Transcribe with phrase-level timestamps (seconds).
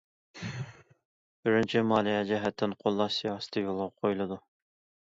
[0.45, 4.43] بىرىنچى، مالىيە جەھەتتىن قوللاش سىياسىتى يولغا قويۇلىدۇ.